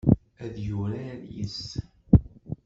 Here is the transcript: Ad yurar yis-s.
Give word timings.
Ad 0.43 0.55
yurar 0.67 1.19
yis-s. 1.35 1.69